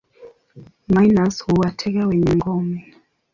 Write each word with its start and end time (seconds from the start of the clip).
Minus 0.93 1.35
huwatega 1.45 2.01
kwenye 2.07 2.31
ngome. 2.37 2.79